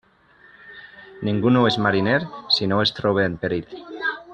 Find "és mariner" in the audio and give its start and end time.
1.73-2.17